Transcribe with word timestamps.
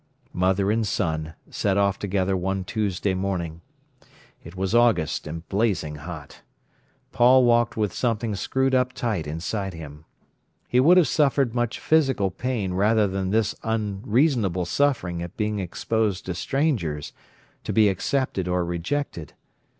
Mother 0.33 0.71
and 0.71 0.83
son 0.87 1.35
set 1.51 1.77
off 1.77 1.99
together 1.99 2.35
one 2.35 2.63
Tuesday 2.63 3.13
morning. 3.13 3.61
It 4.43 4.55
was 4.55 4.73
August 4.73 5.27
and 5.27 5.47
blazing 5.47 5.97
hot. 5.97 6.41
Paul 7.11 7.45
walked 7.45 7.77
with 7.77 7.93
something 7.93 8.33
screwed 8.33 8.73
up 8.73 8.93
tight 8.93 9.27
inside 9.27 9.75
him. 9.75 10.05
He 10.67 10.79
would 10.79 10.97
have 10.97 11.07
suffered 11.07 11.53
much 11.53 11.79
physical 11.79 12.31
pain 12.31 12.73
rather 12.73 13.07
than 13.07 13.29
this 13.29 13.53
unreasonable 13.61 14.65
suffering 14.65 15.21
at 15.21 15.37
being 15.37 15.59
exposed 15.59 16.25
to 16.25 16.33
strangers, 16.33 17.13
to 17.63 17.71
be 17.71 17.87
accepted 17.87 18.47
or 18.47 18.65
rejected. 18.65 19.33